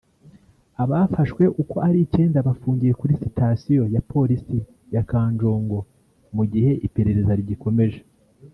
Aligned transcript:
Abafashwe 0.83 1.43
uko 1.61 1.75
ari 1.87 1.99
icyenda 2.05 2.39
bafungiye 2.47 2.93
kuri 2.99 3.13
sitasiyo 3.23 3.83
ya 3.93 4.01
Polisi 4.11 4.57
ya 4.93 5.01
Kanjongo 5.09 5.77
mu 6.35 6.43
gihe 6.51 6.71
iperereza 6.87 7.33
rigikomeje 7.39 8.01